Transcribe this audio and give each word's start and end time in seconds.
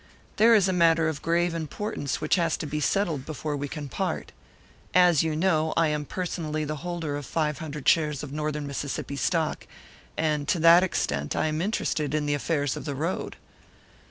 "There 0.37 0.55
is 0.55 0.67
a 0.67 0.73
matter 0.73 1.07
of 1.07 1.21
grave 1.21 1.53
importance 1.53 2.19
which 2.19 2.33
has 2.33 2.57
to 2.57 2.65
be 2.65 2.79
settled 2.79 3.23
before 3.23 3.55
we 3.55 3.67
can 3.67 3.87
part. 3.87 4.31
As 4.95 5.21
you 5.21 5.35
know, 5.35 5.75
I 5.77 5.89
am 5.89 6.05
personally 6.05 6.65
the 6.65 6.77
holder 6.77 7.15
of 7.17 7.23
five 7.27 7.59
hundred 7.59 7.87
shares 7.87 8.23
of 8.23 8.33
Northern 8.33 8.65
Mississippi 8.65 9.15
stock; 9.15 9.67
and 10.17 10.47
to 10.47 10.57
that 10.57 10.81
extent 10.81 11.35
I 11.35 11.45
am 11.45 11.61
interested 11.61 12.15
in 12.15 12.25
the 12.25 12.33
affairs 12.33 12.75
of 12.75 12.85
the 12.85 12.95
road." 12.95 13.35